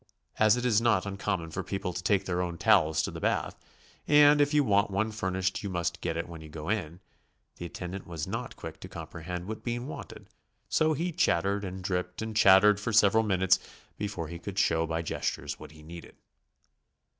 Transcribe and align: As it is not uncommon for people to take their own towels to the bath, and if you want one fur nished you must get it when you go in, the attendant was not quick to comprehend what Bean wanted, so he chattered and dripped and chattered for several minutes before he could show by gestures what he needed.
As 0.39 0.57
it 0.57 0.65
is 0.65 0.81
not 0.81 1.05
uncommon 1.05 1.51
for 1.51 1.61
people 1.61 1.93
to 1.93 2.01
take 2.01 2.25
their 2.25 2.41
own 2.41 2.57
towels 2.57 3.03
to 3.03 3.11
the 3.11 3.19
bath, 3.21 3.55
and 4.07 4.41
if 4.41 4.51
you 4.51 4.63
want 4.63 4.89
one 4.89 5.11
fur 5.11 5.29
nished 5.29 5.61
you 5.61 5.69
must 5.69 6.01
get 6.01 6.17
it 6.17 6.27
when 6.27 6.41
you 6.41 6.49
go 6.49 6.69
in, 6.69 6.99
the 7.57 7.65
attendant 7.67 8.07
was 8.07 8.25
not 8.25 8.55
quick 8.55 8.79
to 8.79 8.89
comprehend 8.89 9.45
what 9.45 9.63
Bean 9.63 9.85
wanted, 9.85 10.27
so 10.67 10.93
he 10.93 11.11
chattered 11.11 11.63
and 11.63 11.83
dripped 11.83 12.23
and 12.23 12.35
chattered 12.35 12.79
for 12.79 12.91
several 12.91 13.23
minutes 13.23 13.59
before 13.95 14.27
he 14.27 14.39
could 14.39 14.57
show 14.57 14.87
by 14.87 15.03
gestures 15.03 15.59
what 15.59 15.69
he 15.69 15.83
needed. 15.83 16.15